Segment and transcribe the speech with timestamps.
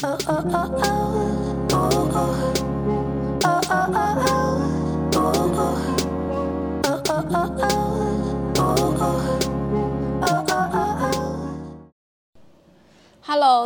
[0.00, 0.16] Hello，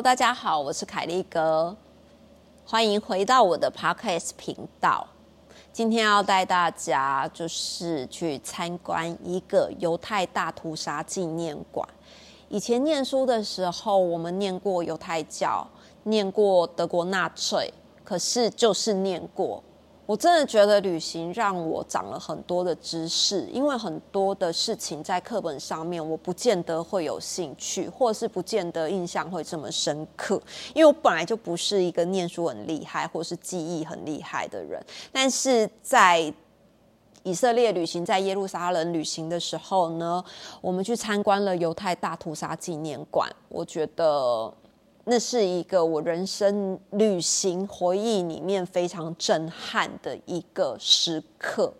[0.00, 1.76] 大家好，我是凯丽哥，
[2.64, 5.06] 欢迎回到我的 Podcast 频道。
[5.70, 11.86] 今天要带大家就是去参观一个犹太大屠杀纪念馆。
[12.48, 15.68] 以前念书的时候，我们念过犹太教，
[16.04, 17.72] 念过德国纳粹，
[18.04, 19.62] 可是就是念过。
[20.04, 30.42] 我真的觉得旅行让我长了很多的知识，因为很多的事情在课本上面我不见得会有兴趣，或是不见得印象会这么深刻，
[30.74, 34.84] 因为我本来就不是一个念书很厉害或是记忆很厉害的人。
[35.12, 36.34] 但是在
[37.22, 40.22] 以色列旅行，在耶路撒冷旅行的时候呢，
[40.60, 44.52] 我们去参观了犹太大屠杀纪念馆，我觉得。
[45.04, 51.72] 那是一个我人生旅行回忆里面非常震撼的一个时刻。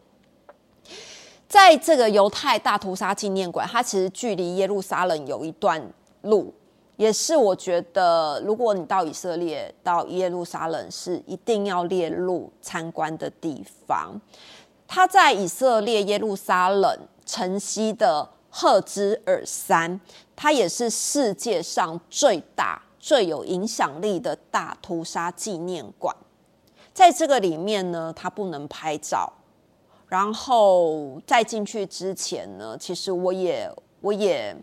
[1.49, 5.81] 在这个犹太大屠杀纪念馆，它其实距离耶路撒冷有一段
[6.23, 6.53] 路，
[6.97, 14.21] 也是我觉得如果你到以色列到耶路撒冷是一定要列入参观的地方。
[14.89, 20.01] 它在以色列耶路撒冷城西的赫兹尔山，
[20.35, 22.83] 它也是世界上最大。
[23.03, 26.17] 最有影响力的大屠杀纪念馆，
[26.95, 29.31] 在这个里面呢，它不能拍照。
[30.07, 33.69] 然后在进去之前呢，其实我也
[34.01, 34.55] 我也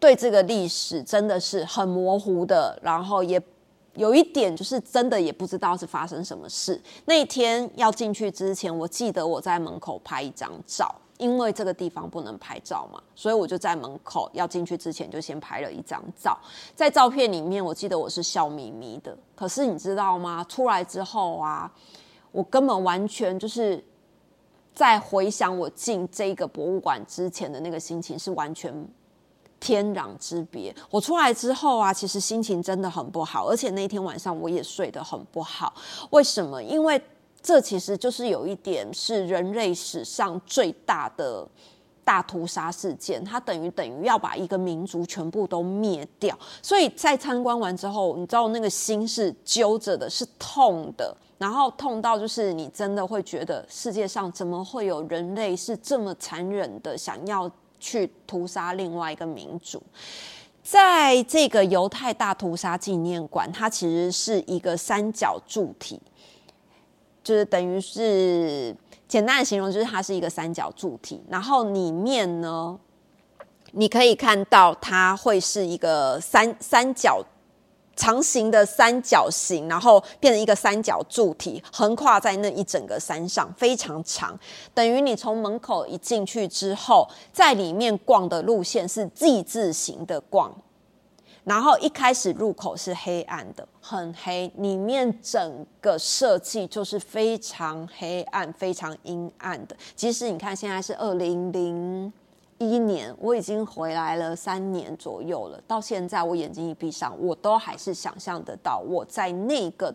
[0.00, 3.40] 对这个历史真的是很模糊的，然后也
[3.94, 6.80] 有一点就是真的也不知道是发生什么事。
[7.04, 10.92] 那天要进去之前，我记得我在门口拍一张照。
[11.20, 16.36] 因为这个地方不能拍照嘛，所以我就在门口要进去之前就先拍了一张照。
[16.74, 19.16] 在照片里面，我记得我是笑眯眯的。
[19.36, 20.42] 可是你知道吗？
[20.48, 21.70] 出来之后啊，
[22.32, 23.84] 我根本完全就是
[24.74, 28.74] 在回想我进这个博物馆之前的那个心情是完全
[29.60, 30.74] 天壤之别。
[30.90, 35.74] 我出来之后啊，其实心情真的很不好，而且那天晚上我也睡得很不好。
[36.10, 36.62] 为什么？
[36.62, 37.00] 因为。
[37.42, 41.46] 这其实就是有一点是人类史上最大的
[42.04, 46.38] 大屠杀事件，它等于等于要把一个民族全部都灭掉。
[46.62, 59.82] 所以在参观完之后，你知道那个心是揪着的，是痛的，然后痛到就是你真的会觉得世界上怎么会有人类是这么残忍的，想要去屠杀另外一个民族？
[60.62, 66.00] 在这个犹太大屠杀纪念馆，它其实是一个三角柱体。
[67.22, 68.74] 就是等于是
[69.06, 72.78] 简单的形容，就是它是一个三角柱体，然后里面呢，
[73.72, 77.22] 你可以看到它会是一个三三角
[77.94, 84.38] 长形的三角形，然后变成一个三角柱体，横跨在那一整个山上，非常长。
[84.72, 90.50] 等于你从门口一进去之后，在里面逛的路线是 Z 字形的逛。
[91.44, 99.74] 然后一开始入口是黑暗的，很黑，里面整个设计就是非常黑暗、非常阴暗的。
[99.96, 102.12] 即使你看现在是二零零
[102.58, 109.94] 一年，我已经回来了三年左右了，到现在我眼睛一闭上，我都还是想象得到我在那个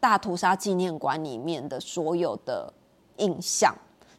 [0.00, 2.72] 大屠杀纪念馆里面的所有的
[3.18, 3.74] 印象。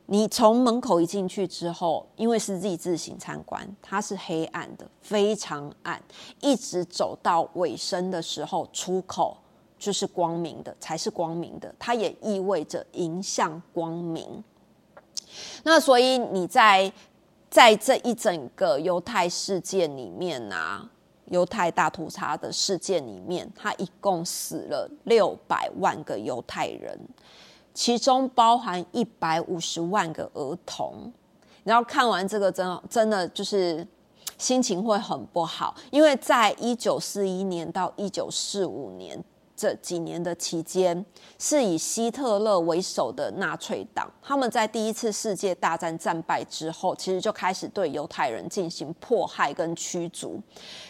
[0.05, 6.01] 你从门口一进去之后，因为是 Z 字形参观，它是黑暗的，非常暗。
[6.41, 9.37] 一直走到尾声的时候，出口
[9.79, 11.73] 就是光明的，才是光明的。
[11.79, 14.43] 它也意味着迎向光明。
[15.63, 16.91] 那所以你在
[17.49, 20.87] 在这一整个犹太世界里面啊，
[21.29, 26.99] 犹太大屠杀的事件里面，它一共死了六百万个犹太人。
[27.73, 31.11] 其中包含一百五十万个儿童，
[31.63, 33.87] 然后看完这个，真真的就是
[34.37, 39.23] 心情会很不好，因为在一九四一年到一九四五年。
[39.55, 41.05] 这几年的期间，
[41.37, 50.41] 是以希特勒为首的纳粹党，他们在第一次世界大战战败之后，其实就开始对犹太人进行迫害跟驱逐。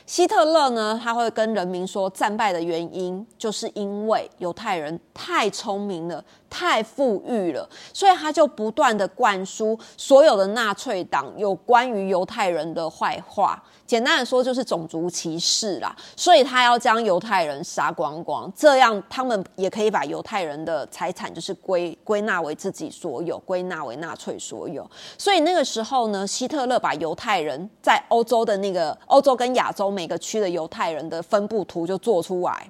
[0.07, 6.23] 希特勒呢，他会跟人民说，战败的原因就是因为犹太人太聪明了，
[6.53, 13.61] 太富裕了，所以他就不断的灌输所有的纳粹党有关于犹太人的坏话。
[13.87, 24.89] 简单的说，就是种族歧视啦，所以他要将犹太人杀光光，这样他们也可以把犹太人的财产就是归归纳为自己所有，归纳为纳粹所有。
[25.17, 32.69] 所以那个时候呢，希特勒把犹太人在欧洲的那个欧洲跟亚洲每个区的犹太人的分布图就做出来。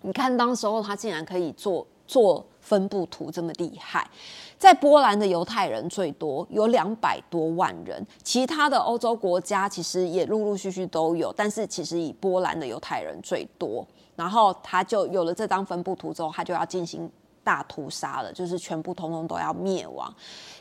[0.00, 4.08] 你看，当时候他竟然可以做做分布图这么厉害。
[4.56, 8.02] 在波兰的犹太人最多，有两百多万人。
[8.22, 13.86] 其他的欧洲国家其实也陆陆续续都有，但是其实以波兰的犹太人最多。
[14.16, 17.10] 然后他就有了这张分布图之后，他就要进行
[17.44, 20.10] 大屠杀了，就是全部通通都要灭亡。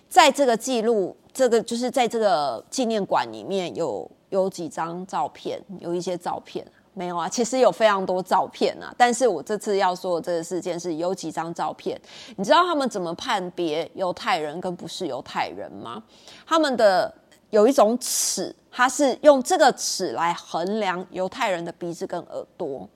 [0.10, 6.66] 在这个记录，这个就是在这个纪念馆里面有有几张照片，有一些照片。
[6.94, 8.94] 没有啊，其实有非常多照片啊。
[8.98, 12.00] 但是我这次要说的这个事件是有几张照片。
[12.36, 16.04] 你知道他们怎么判别犹太人跟不是犹太人吗？
[16.46, 17.14] 他们的
[17.50, 22.88] 有一种尺，它是用这个尺来衡量犹太人的鼻子跟耳朵，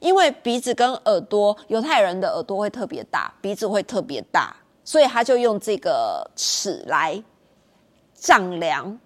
[0.00, 4.54] 因为鼻子跟耳朵，犹太人的耳朵会特别大，鼻子会特别大，
[4.84, 7.22] 所以他就用这个尺来
[8.14, 8.98] 丈量。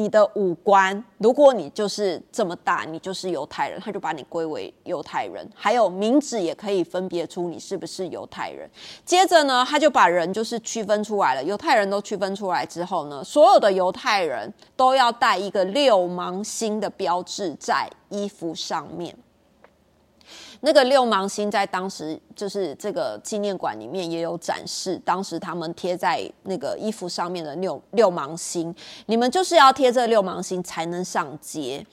[0.00, 5.46] 你的五官，如果你就是这么大，你就是犹太人，他就把你归为犹太人。
[5.54, 8.66] 还有名字也可以分别出你是不是犹太人。
[9.04, 11.44] 接着呢，他就把人就是区分出来了。
[11.44, 19.14] 犹太人都区分出来之后呢，所有的犹太人都要带一个六芒星的标志在衣服上面。
[20.62, 28.74] 那个六芒星在当时就是这个纪念馆里面也有展示，当时他们贴在那个衣服上面的六六芒星，
[29.06, 31.84] 你们就是要贴这六芒星才能上街。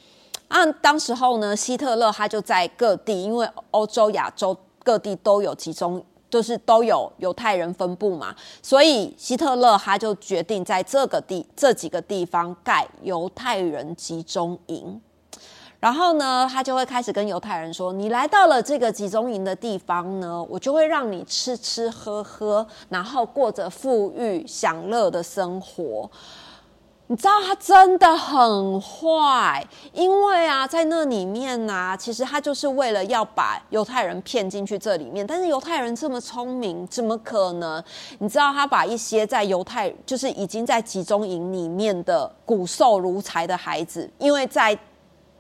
[0.50, 15.02] 按当时候呢，希特勒他就在各地，因为欧洲、亚洲各地都有集中，就是都有犹太人分布嘛，所以希特勒他就决定在这个地这几个地方盖犹太人集中营。
[15.80, 26.10] 然后呢，他就会开始跟犹太人说：“你来到了这个集中营的地方呢，我就会让你吃吃喝喝，然后过着富裕享乐的生活。”
[27.10, 35.26] 你知道他真的很坏，因为啊，在那里面呢，其实他就是为了要把犹太人骗进去这里面。
[35.26, 37.82] 但是犹太人这么聪明，怎么可能？
[38.20, 44.78] 你知道他把一些在犹太，就是已经在集中营里面的骨瘦如柴的孩子，因为在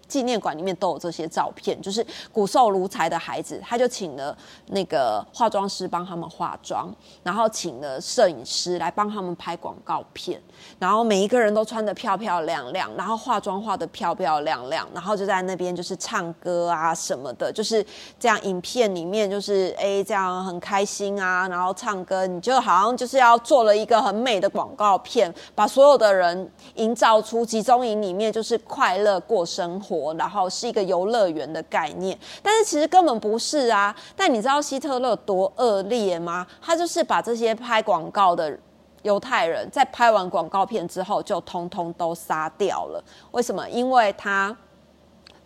[0.07, 4.35] 纪念馆里面都有这些照片，就是骨瘦如柴的孩子，他就请了
[4.67, 6.93] 那个化妆师帮他们化妆，
[7.23, 10.41] 然后请了摄影师来帮他们拍广告片，
[10.79, 17.85] 然后每一个人都穿的漂漂亮亮，然后化妆化的漂漂亮亮，然后就在那边就是唱歌啊什么的，就是
[18.19, 18.37] 这样。
[18.43, 30.07] 影片里面就是哎这样很开心啊，然后唱歌，你就好像就是要做了一个很美的广告片，把所有的人营造出集中营里面就是快乐过生活。
[30.17, 33.95] 然后是一个游乐园的概念，但是其实根本不是啊！
[34.15, 36.47] 但你知道希特勒多恶劣吗？
[36.61, 38.57] 他就是把这些拍广告的
[39.07, 43.03] 犹太人在拍完广告片之后，就通通都杀掉了。
[43.31, 43.67] 为什么？
[43.69, 44.55] 因为他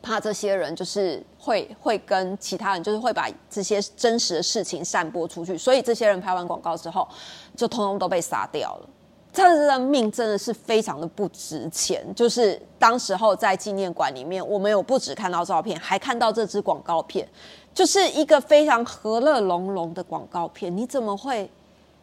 [0.02, 7.08] 怕这些人就是会会跟其他人，就是会把这些真实的事情散播出去，所以这些人拍完广告之后，
[7.56, 8.90] 就通通都被杀掉了。
[9.34, 12.04] 他的命真的是非常的不值钱。
[12.16, 17.26] 就是当时候在纪念馆里面，我们有不止看到照片，还看到这支广告片，
[17.74, 20.76] 就是一个非常和乐融融的广告片。
[20.76, 21.50] 你怎么会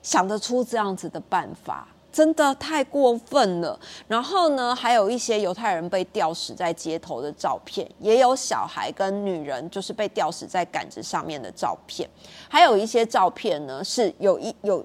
[0.02, 1.88] 想得出这样子的办法？
[2.10, 3.78] 真的太过分了。
[4.06, 12.08] 然后呢，还有一些犹太人被吊死在街头的照片，也有小孩跟女人就是被吊死在杆子上面的照片，
[12.48, 14.84] 还有一些照片呢是有一有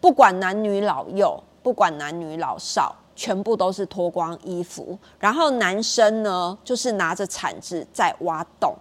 [0.00, 1.42] 不管男女老幼。
[1.62, 4.98] 不管男女老少，全部都是脱光衣服。
[5.16, 8.74] 然后男生呢，就是拿着铲子在挖洞。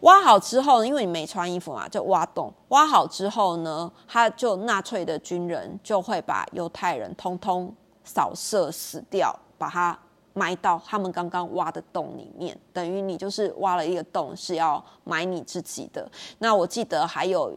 [0.00, 2.52] 挖好之后，因为你没穿衣服嘛，就挖洞。
[2.68, 7.74] 挖好之后呢，他就纳粹的军人就会把犹太人通通
[8.04, 9.98] 扫射死掉，把他
[10.34, 12.58] 埋到他们刚刚挖的洞里面。
[12.72, 16.10] 等于你就是挖了一个洞，是要埋你自己的。
[16.38, 17.52] 那我记得还有。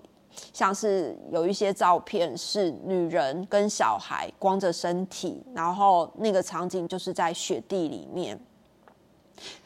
[0.53, 8.39] 像是有一些照片是女人跟小孩光着身体，然后那个场景就是在雪地里面，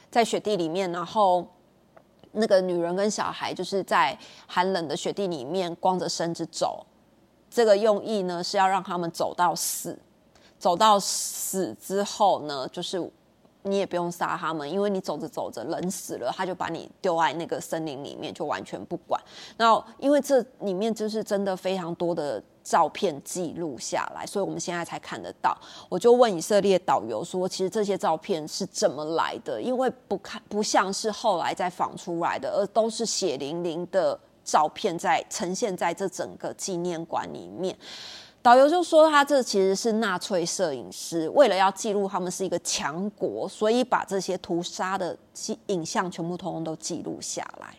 [0.09, 1.45] 在雪地里面，然后
[2.33, 6.85] 那个女人跟小孩就是在寒冷的雪地里面光着身子走。
[7.49, 9.97] 这个用意呢是要让他们走到死，
[10.59, 13.11] 走到死之后呢，就是。
[13.63, 19.21] 你也不用杀他们，因为你走着走着人死了，他就把你丢在那个森林里面，就完全不管。
[19.57, 25.57] 那因为这里面就是真的非常多的照片记录下来，所以我们现在才看得到。
[25.87, 29.61] 我就问以色列导游说：“其实这些照片是怎么来的？
[29.61, 37.77] 因为不看不像是后来再仿出来的，而都是血淋淋的照片在呈现在这整个纪念馆里面。”
[38.43, 45.17] 导游就说他这其实是纳粹摄影师，为了要记录他们是一个强国，所以把这些屠杀的
[45.67, 47.73] 影像全部通通都记录下来。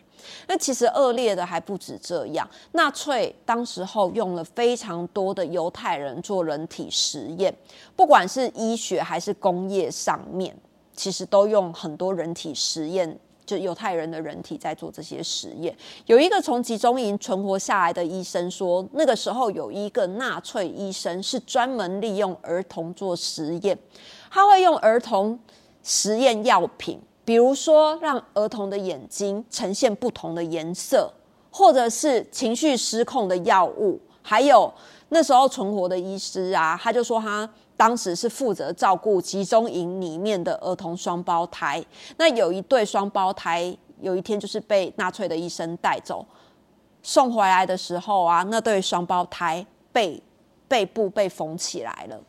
[0.47, 7.55] 那其实恶劣的还不止这样，纳粹当时候用了非常多的犹太人做人体实验，
[7.95, 10.57] 不管是医学还是工业上面，
[10.95, 15.75] 其实都用很多人体实验，就犹太人的人体在做这些实验。
[16.05, 23.77] 有一个从集中营存活下来的医生说，那个时候有一个纳粹医生是专门利用儿童做实验，
[24.29, 25.39] 他会用儿童
[25.83, 26.99] 实验药品。
[27.23, 31.11] 比如说，让儿童的眼睛呈现不同的颜色，
[31.49, 34.71] 或者是情绪失控的药物，还有
[35.09, 41.83] 那时候存活的医师啊，他就说他当时是负责照顾集中营里面的儿童双胞胎。
[42.17, 46.25] 那有一对双胞胎，有一天就是被纳粹的医生带走，
[47.03, 50.21] 送回来的时候啊，那对双胞胎背
[50.67, 52.19] 背部被缝起来了。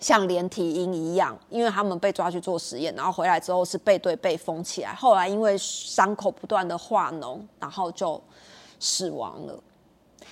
[0.00, 4.92] 像连体婴一样，因为他们被抓去做实验，然后回来之后是背对背封起来。
[4.92, 8.20] 后来因为伤口不断的化脓，然后就
[8.78, 9.58] 死亡了。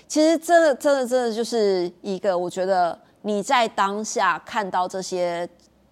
[0.06, 5.48] 其实真的、真的、真的就是一个，我觉得你在当下看到这些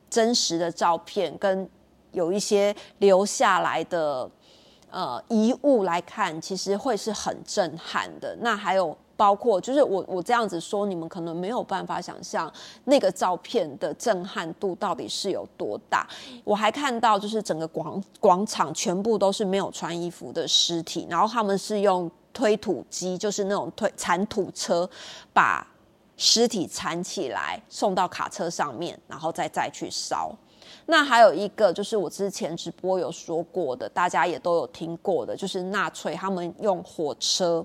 [0.09, 1.69] 真实的照片，跟
[2.13, 4.31] 有一些留下来的
[4.91, 8.37] 呃遗物来看，其实会是很震撼的。
[8.41, 8.97] 那还有。
[9.21, 12.51] 包括就是我我这样子说，你们可能没有办法想象
[12.85, 16.09] 那个照片的震撼度到底是有多大。
[16.43, 24.89] 我还看到就是整个广广场全部都是没有穿衣服的尸体，然后他们是用推土机，就是那种推铲土车，
[25.35, 25.67] 把
[26.23, 30.31] 尸体缠起来送到卡车上面，然后再再去烧。
[30.85, 37.65] 那还有一个就是我之前直播有说过的，大家也都有听过的，就是纳粹他们用火车。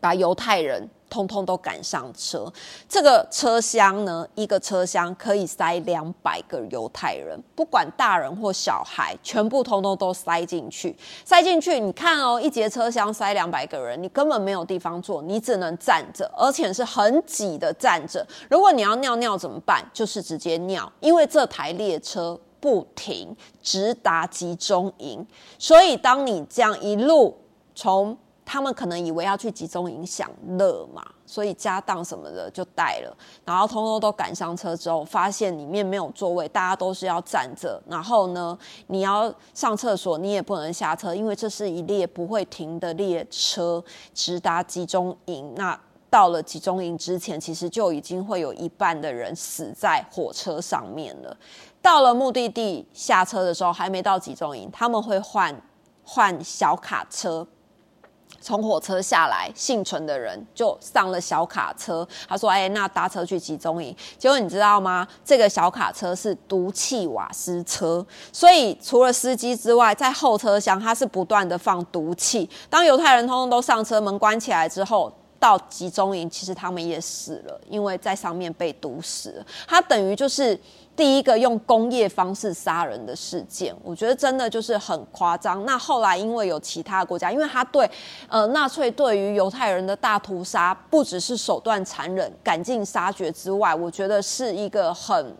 [0.00, 2.52] 把犹太人通通都赶上车，
[2.88, 10.96] 这个车厢呢，一个车厢可以塞两百个犹太人，不管大人或小孩，全部通通都塞进去。
[11.24, 18.26] 塞进去，你看哦，一节车厢塞两百个人，你根本没有地方坐，你只能站着，而且是很挤的站着。
[18.48, 19.84] 如果你要尿尿怎么办？
[19.92, 25.24] 就是直接尿，因为这台列车不停，直达集中营。
[25.58, 27.36] 所以当你这样一路
[27.74, 37.82] 从他们可能以为要去集中营享乐嘛，所以家当什么的就带了，然后通通都赶上车之后，发现里面没有座位，大家都是要站着。
[37.88, 38.56] 然后呢，
[38.88, 43.82] 你要上厕所，你也不能下车，因为这是一列不会停的列车，
[44.12, 45.54] 直达集中营。
[45.56, 45.78] 那
[46.10, 51.36] 到了集中营之前，其实就已经会有一半的人死在火车上面了。
[51.80, 55.60] 到了目的地下车的时候，还没到集中营，他们会换
[56.04, 57.46] 换小卡车。
[58.40, 62.06] 从火车下来，幸存的人就上了小卡车。
[62.28, 65.06] 他说：“哎，那搭车去集中营。”结果你知道吗？
[65.24, 72.48] 这个小卡车是毒气瓦斯车，所以除了司机之外，在后车厢它是不断的放毒气。
[72.68, 79.46] 当犹太人通通都上车，门关起来之后，到集中营，其实他们也死了，因为在上面被毒死了。
[79.66, 80.58] 它等于就是。
[80.96, 85.64] 第一个用工业方式杀人的事件，我觉得真的就是很夸张。
[85.64, 87.90] 那后来因为有其他国家，因为他对
[88.28, 95.34] 呃纳粹对于犹太人的大屠杀，不只是手段残忍、赶尽杀绝之外，我觉得是一个很。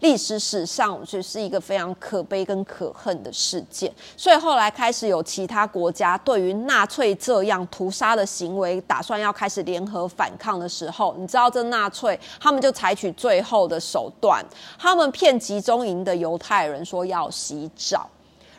[0.00, 3.92] 历史史上，我觉得是一个非常可悲跟可恨的事件。
[4.16, 14.44] 所以后来开始有其他国家对于纳粹这样屠杀的行为，打算要开始联合反抗的时候，你知道这纳粹他们就采取最后的手段，
[14.78, 18.08] 他们骗集中营的犹太人说要洗澡，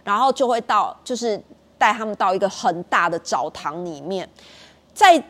[0.03, 1.41] 然后就会到就是
[1.77, 4.29] 带他们到一个很大的澡堂里面，
[4.93, 5.23] 在。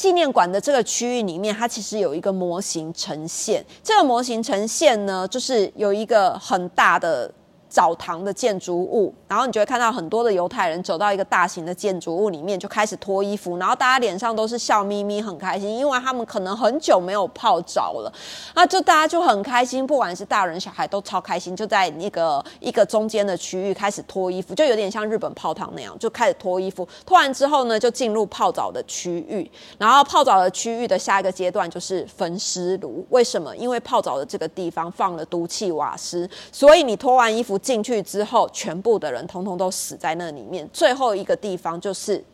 [0.00, 3.62] 纪念馆的这个区域里面，它其实有一个模型呈现。
[3.84, 7.30] 这个模型呈现呢，就是有一个很大的。
[7.70, 18.12] 澡堂的建筑物，然后你就会看到很多的犹太人走到一个大型的建筑物里面，就开始脱衣服，然后大家脸上都是笑眯眯，很开心，因为他们可能很久没有泡澡了，
[18.56, 26.86] 那就大家就很开心，不管是大人小孩都超开心，就在那个一个中间的区域开始脱衣服，就有点像日本泡汤那样，就开始脱衣服。
[27.06, 29.48] 脱完之后呢，就进入泡澡的区域，
[29.78, 33.06] 然后泡澡的区域的下一个阶段就是焚尸炉。
[33.10, 33.56] 为什么？
[33.56, 37.59] 因为泡澡的这个地方放了毒气瓦斯，所以你脱完衣服。
[37.60, 40.68] 进去之后，全部的人通通都死在那里面。
[40.72, 42.24] 最后一个地方就是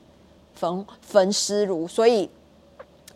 [0.55, 2.29] 焚焚尸炉，所以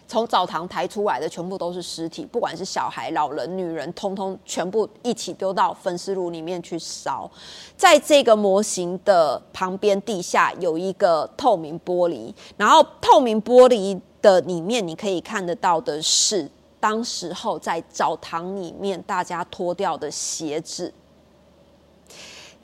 [0.07, 7.31] 从澡堂抬出来的全部都是尸体，不管是小孩、老人、女人，通通全部一起丢到焚尸炉里面去烧。
[7.77, 16.51] 在这个模型的旁边地下有一个透明玻璃，然后透明玻璃的里面你可以看得到的是，
[16.81, 20.93] 当时候在澡堂里面大家脱掉的鞋子。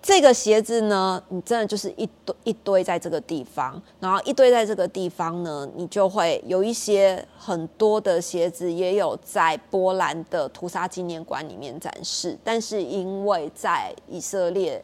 [0.02, 14.80] 这个鞋子呢，你真的就是一堆一堆在这个地方，然后一堆在这个地方呢，你就会有一些很多的鞋子也有在波兰的屠杀纪念馆里面展示，但是因为在以色列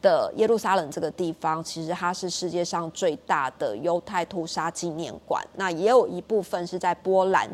[0.00, 7.50] 的耶路撒冷这个地方，其实它是世界上最大的犹太屠杀纪念馆，那也有一部分是在波兰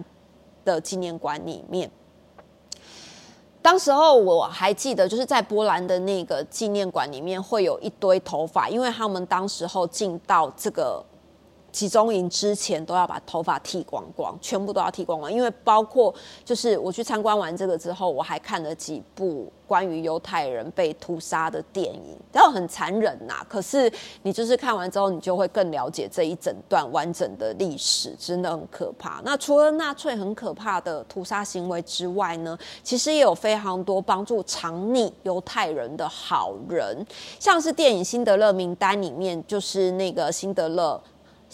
[0.66, 1.90] 的纪念馆里面。
[3.64, 11.02] 当时候我还记得，就是在波兰的那个纪念馆里面会有一堆头发，因为他们当时候进到这个。
[11.74, 16.14] 集中营之前都要把头发剃光光，全部都要剃光光，因为包括
[16.44, 23.44] 就是我去参观完这个之后，我还看了几部关于犹太人被屠杀的电影，然后很残忍呐。
[23.48, 29.20] 可是你就是看完之后，你就会更了解这一整段完整的历史，真的很可怕。
[29.24, 37.04] 那除了纳粹很可怕的屠杀行为之外呢，其实也有非常多帮助藏匿犹太人的好人，
[37.40, 41.02] 像是电影《辛德勒名单》里面，就是那个辛德勒。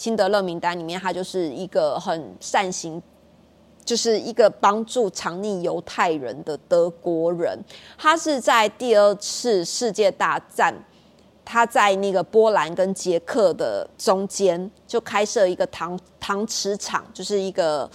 [0.01, 3.03] 辛德勒名单里面，他就是一个很善行，
[3.85, 7.63] 就是一个帮助藏匿犹太人的德国人。
[7.99, 10.75] 他是在第二次世界大战，
[11.45, 17.91] 他在那个波兰跟捷克的中间，就开设一个糖糖瓷厂，就是一个。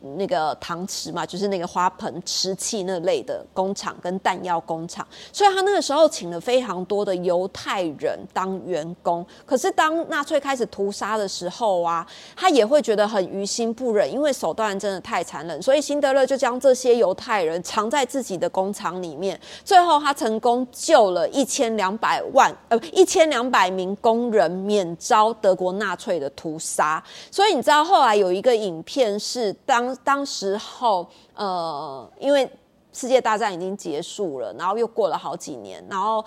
[0.00, 9.24] 那个搪瓷嘛，就是那个花盆、瓷器那类的工厂跟弹药工厂，所以他那个时候请了非常多的犹太人当员工。
[9.44, 15.60] 可是当纳粹开始屠杀的时候啊，他也会觉得很于心不忍，因为手段真的太残忍。
[15.62, 19.40] 所以辛德勒就将这些犹太人藏在自己的工厂里面。
[19.64, 27.02] 最后他成功救了一千两百万呃一千两百名工人免遭德国纳粹的屠杀。
[27.30, 29.85] 所以你知道后来有一个影片是当。
[29.96, 32.50] 当时候，呃，因为
[32.92, 36.24] 世界大战已经结束了，然后又过了好几年，然后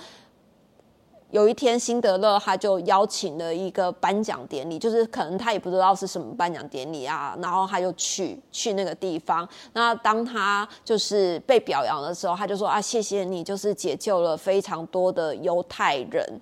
[1.31, 9.47] 有一天，辛德勒他就邀请了一个颁奖典礼，就是可能他也不知道是什么颁奖典礼啊，然后他就去去那个地方。
[9.73, 16.41] 那当他就是被表扬的时候，他就说啊，谢谢你，就是解救了非常多的犹太人，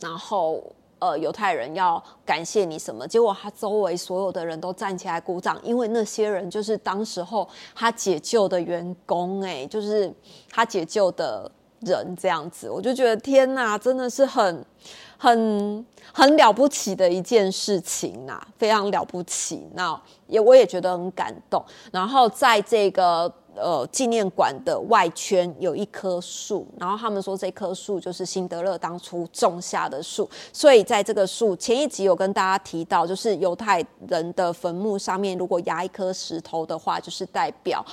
[0.00, 0.62] 然后。
[1.04, 3.06] 呃，犹太人要感谢你什么？
[3.06, 10.10] 结果他周围所有的人都站起来鼓掌，因为那些人就是当时候他解救的员工，哎，就是
[10.50, 12.70] 他解救的人这样子。
[12.70, 14.64] 我就觉得天哪，真的是很、
[15.18, 19.68] 很、很了不起的一件事情呐，非常了不起。
[19.74, 21.62] 那也我也觉得很感动。
[21.92, 23.30] 然后在这个。
[23.56, 37.84] 呃，纪念馆的外圈有一棵树，然后他们说这棵树就是辛德勒当初种下的树，所以在这个树前一集有跟大家提到，就是犹太人的坟墓上面如果压一颗石头的话，就是代表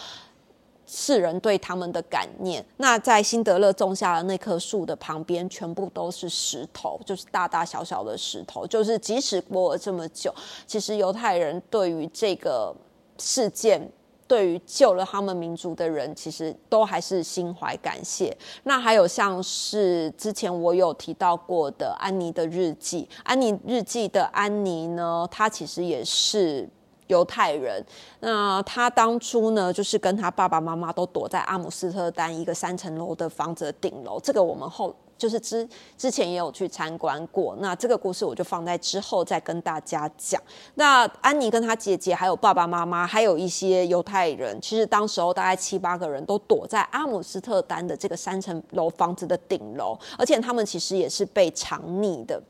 [0.87, 2.65] 世人对他们的感念。
[2.77, 10.33] 那在辛德勒种下的那棵树的旁边，全部都是石头，就是大大小小的石头，就是即使过了这么久，
[10.65, 12.75] 其实犹太人对于这个
[13.19, 13.87] 事件。
[14.31, 18.33] 对于救了他们民族的人，其实都还是心怀感谢。
[18.63, 26.65] 那还有像是之前我有提到过的安妮的日记，安妮日记的安妮呢，她其实也是
[27.07, 27.85] 犹太人。
[28.21, 34.17] 那她当初呢，就是跟她爸爸妈妈都躲在阿姆斯特丹一个三层楼的房子的顶楼。
[34.21, 34.95] 这个我们后。
[35.21, 40.41] 就是之之前也有去参观过，那这个故事我就放在之后再跟大家讲。
[40.73, 52.41] 那安妮跟她姐姐还有爸爸妈妈，还有一些犹太人，其实当时候大概七八个人都躲在阿姆斯特丹的这个三层楼房子的顶楼，而且他们其实也是被藏匿的。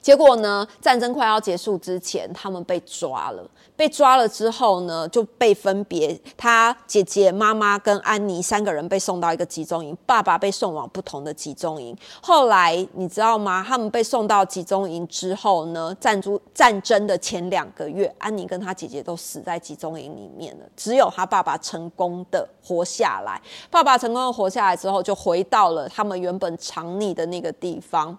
[0.00, 0.66] 结果呢？
[0.80, 3.44] 战争快要结束之前，他们被抓了。
[3.74, 11.94] 被抓了之后呢，就被分别，他姐姐、妈妈跟安妮三个人被送到一个集中营，爸爸被送往不同的集中营。
[12.22, 13.62] 后来你知道吗？
[13.66, 23.38] 他们被送到集中营之后呢，战争战争的前两个月，安妮跟他姐姐都死在集中营里面了，只有他爸爸成功的活下来。
[23.70, 28.16] 爸爸成功的活下来之后，就回到了他们原本藏匿的那个地方。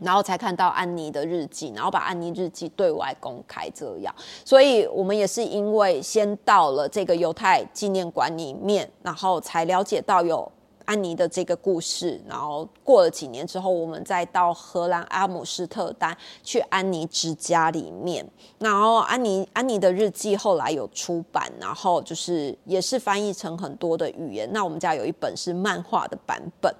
[0.00, 10.50] 然后才看到安妮的日记，然后把安妮日记对外公开，这样，所以我们也是因为先到了这个犹太纪念馆里面，然后才了解到有
[10.84, 18.24] 安妮的这个故事，然后过了几年之后，我们再到荷兰阿姆斯特丹去安妮之家里面，
[18.58, 24.48] 然后安妮安妮的日记后来有出版，然后就是也是翻译成很多的语言。
[24.52, 26.72] 那我们家有一本是漫画的版本。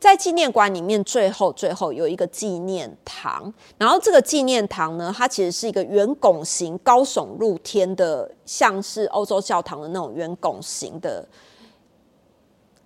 [0.00, 11.28] 在纪念馆里面，最后最后有一个纪念堂，然后这个纪念堂呢，它其实是一个圆拱形、高耸入天的，像是欧洲教堂的那种圆拱形的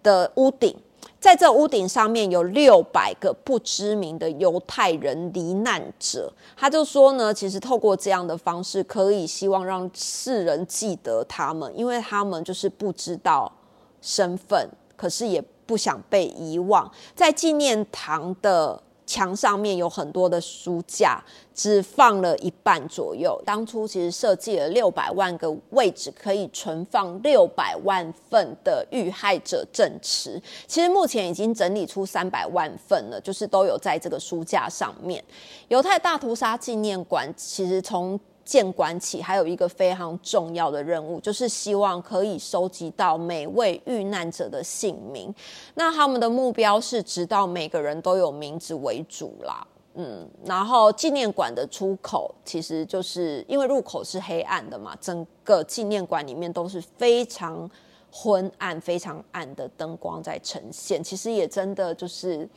[0.02, 0.76] 的屋顶。
[1.20, 6.30] 在这屋顶上面有六百个不知名的犹太人罹难者。
[6.56, 13.50] 他就说呢，其实透过这样的方式，可以希望让世人记得他们，因为他们就是不知道
[14.02, 15.40] 身份，可是也。
[15.66, 21.22] 不想被遗忘，在纪念堂的墙上面有很多的书架，
[21.54, 23.38] 只放了一半左右。
[23.44, 30.40] 当初其实设计了六百万个位置，可以存放六百万份的遇害者证词。
[30.66, 35.22] 其实目前已经整理出三百万份了，就是都有在这个书架上面。
[35.68, 45.34] 犹太大屠杀纪念馆其实从建馆起还有一个非常重要的任务，就是希望可以收集到每位遇难者的姓名。
[45.74, 49.66] 那他们的目标是直到每个人都有名字为主啦。
[49.94, 57.70] 嗯，然后纪念馆的出口其实就是因为入口是黑暗的嘛，整个纪念馆里面都是非常
[58.10, 61.02] 昏暗、非常暗的灯光在呈现。
[61.02, 62.48] 其实也真的就是。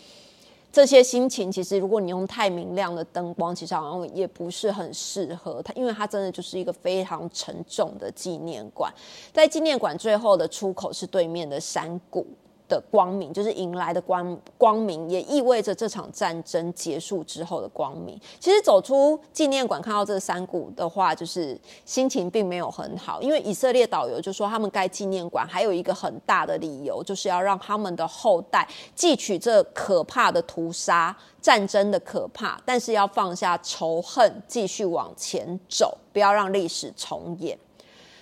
[0.72, 8.94] 这些心情，其实如果你用太明亮的灯光，其实好像也不是很适合它，因为它真的就是一个非常沉重的纪念馆。
[9.34, 12.28] 在纪念馆最后的出口是对面的山谷。
[12.68, 18.20] 的光明就是迎来的光光明，也意味着这场战争结束之后的光明。
[18.40, 37.58] 其实走出纪念馆看到这山谷的话，就是心情并没有很好，因为以色列导游就说他们盖纪念馆还有一个很大的理由，就是要让他们的后代记取这可怕的屠杀战争的可怕，但是要放下仇恨，继续往前走，不要让历史重演。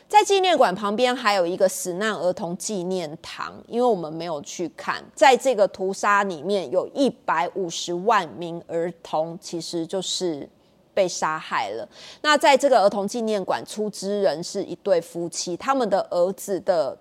[0.08, 10.48] 在纪念馆旁边还有一个死难儿童纪念堂，因为我们没有去看，在这个屠杀里面有一百五十万名儿童，其实就是
[10.94, 11.90] 被杀害了。
[12.22, 16.96] 那在这个儿童纪念馆出资人是一对夫妻，他们的儿子的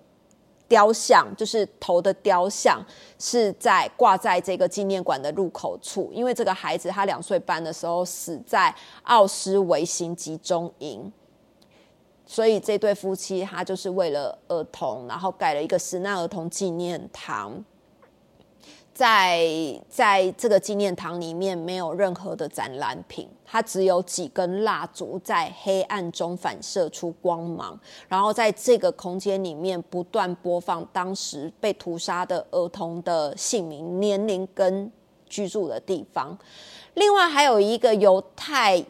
[0.67, 2.83] 雕像，就是头的雕像，
[3.19, 11.13] 是在挂在这个纪念馆的入口处，因为这个孩子他两岁半的时候死在奥斯维辛集中营。
[12.35, 17.65] 所以这对夫妻他就是为了儿童，然后盖了一个死难儿童纪念堂。
[18.93, 19.49] 在
[19.89, 34.91] 在这个纪念堂里面没有任何的展览品，它只有几根蜡烛在黑暗中反射出光芒，然后在这个空间里面不断播放当时被屠杀的儿童的姓名、年龄跟
[35.29, 36.37] 居住的地方。
[36.95, 38.85] 另外还有一个犹太。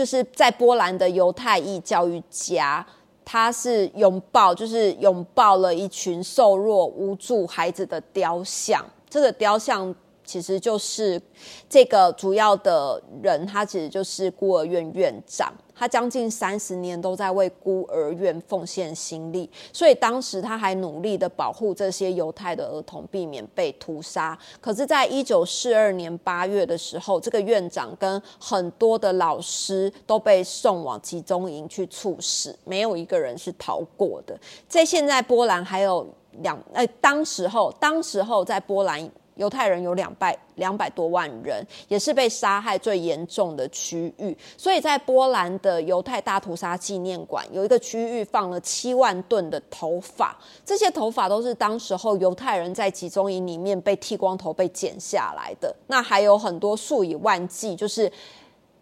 [0.00, 2.86] 就是在波兰的犹太裔教育家，
[3.22, 8.82] 他是拥抱，就是拥抱了一群瘦弱无助孩子的雕像。
[9.10, 9.94] 这个雕像。
[10.22, 11.20] 其实就是
[11.68, 24.38] 这个主要的人，他其实就是孤儿院院长，他将近三十年都在为孤儿院奉献心力，所以当时他还努力的保护这些犹太的儿童，避免被屠杀。
[24.60, 34.38] 可是，在一九四二年八月的时候，这个院长跟很多的老师都被送往集中营去处死，没有一个人是逃过的。
[34.68, 36.06] 在现在波兰还有
[36.42, 39.10] 两，呃，当时候，当时候在波兰。
[39.40, 44.36] 犹太人有两百两百多万人，也是被杀害最严重的区域。
[44.58, 55.74] 所以在波兰的犹太大屠杀纪念馆，有一个区域放了七万吨的头发，这些头发都是当时候犹太人在集中营里面被剃光头被剪下来的。
[55.86, 58.12] 那还有很多数以万计，就是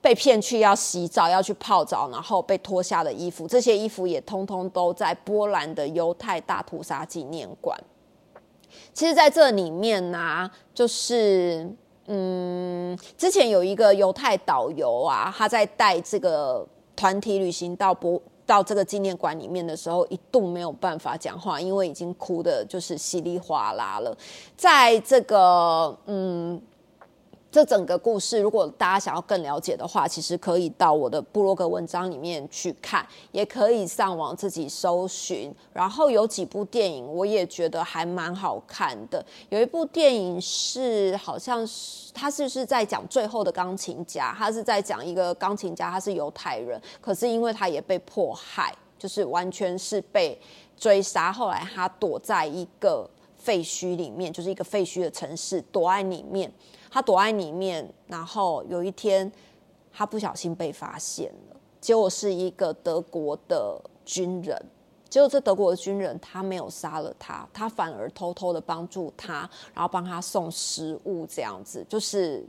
[0.01, 7.79] 被骗去要洗澡、要去泡澡，然后被脱下的衣服，这些衣服也通通都在波兰的犹太大屠杀纪念馆。
[8.93, 11.69] 其实，在这里面呢，就是
[12.07, 24.17] 嗯，之前有一个犹太导游啊，他在带这个团体旅行到博到这个纪念馆里面的时候，一度没有办法讲话，因为已经哭的就是稀里哗啦了。
[24.57, 26.61] 在这个嗯。
[27.51, 35.51] 这整个故事，如果大家想要更了解的话，其实可以到我的部落格文章里面去看，也可以上网自己搜寻。
[35.73, 39.25] 然后有几部电影，我也觉得还蛮好看的。
[39.49, 50.39] 有一部电影是，好像是他是不是在讲最后的钢琴家，他是在讲一个钢琴家，他是犹太人，可是因为他也被迫害，就是完全是被
[50.77, 51.33] 追杀。
[51.33, 53.09] 后来他躲在一个。
[53.41, 56.53] 废墟里面，就是一个废墟的城市，躲在里面。
[56.91, 59.31] 他躲在里面，然后有一天
[59.93, 64.61] 他不小心被发现了，结果是一个德国的军人。
[65.11, 72.47] 结果这德国的军人他没有杀了他，他反而偷偷的帮助他，然后帮他送食物，这样子就是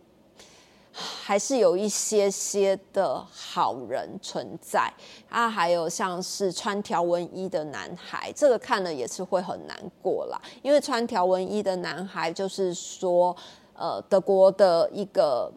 [0.92, 4.92] 还是有一些些的好人存在
[5.30, 5.50] 啊。
[5.50, 13.34] 还有像是穿条纹衣的男孩，这个看了也是会很难过啦，因为穿条纹衣的男孩就是说，
[13.80, 15.50] 呃，德国的一个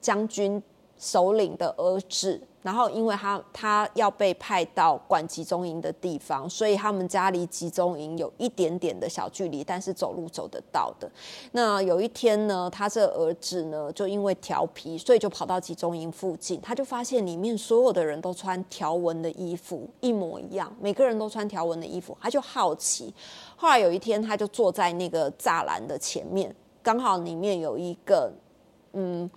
[0.00, 0.60] 将军
[0.98, 2.40] 首领的儿子。
[2.62, 11.10] 然后，因为他他要被派到管集中营的地方，所以他们家离集中营有一点点的小距离，但是走路走得到的。
[11.50, 23.12] 那有一天呢，他这儿子呢，就因为调皮，所以就跑到集中营附近，他就发现里面所有的人都穿条纹的衣服，一模一样，每个人都穿条纹的衣服，他就好奇。
[23.56, 28.32] 后来有一天，他就坐在那个栅栏的前面，刚好里面有一个
[28.92, 29.30] 嗯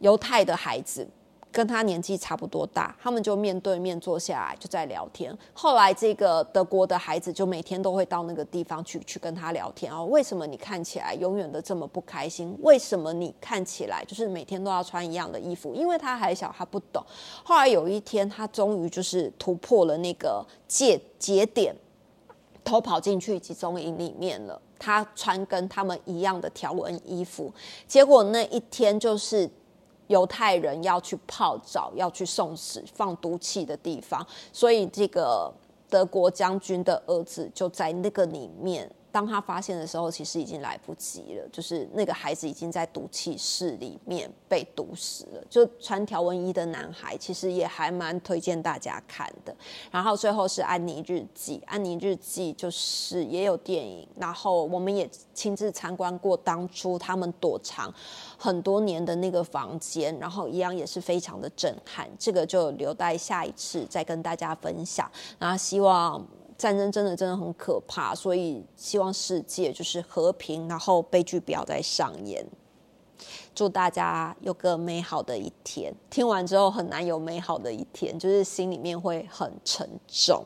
[0.00, 1.08] 犹太的孩子。
[1.54, 5.32] 跟他年纪差不多大，他们就面对面坐下来就在聊天。
[5.52, 10.04] 后来这个德国的孩子就每天都会到那个地方去去跟他聊天哦。
[10.06, 12.58] 为什么你看起来永远的这么不开心？
[12.60, 15.72] 为什么你看起来就是每天都要穿一样的衣服？
[15.72, 17.00] 因为他还小，他不懂。
[17.44, 21.72] 后来有一天，他终于就是突破了那个界节点，
[22.64, 24.60] 偷跑进去集中营里面了。
[24.78, 27.52] 他穿跟他们一样的条纹衣服，
[27.86, 29.50] 结果那一天就是。
[30.08, 35.50] 犹太人要去泡澡，要去送死、放毒气的地方，所以这个
[35.88, 38.88] 德国将军的儿子就在那个里面。
[39.14, 41.48] 当他发现的时候，其实已经来不及了。
[41.52, 45.44] 就是那个孩子已经在毒气室里面被毒死了。
[45.48, 49.54] 就穿条纹衣的男孩，其实也还蛮推荐大家看的。
[49.92, 57.94] 然后最后是《安妮日记》，《安妮日记》就是也有电影，然后我们也亲自参观过当初他们躲藏
[58.36, 62.10] 很多年的那个房间，然后一样也是非常的震撼。
[62.18, 65.08] 这个就留待下一次再跟大家分享。
[65.38, 66.20] 然后希望。
[66.56, 72.46] 战争真的真的很可怕，所以希望世界就是和平，然后悲剧不要再上演。
[73.54, 75.94] 祝大家有个美好的一天。
[76.10, 80.44] 听完之后很难有美好的一天，就是心里面会很沉重。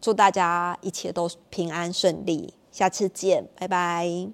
[0.00, 4.30] 祝大家一切都平安顺利，下次见，拜拜。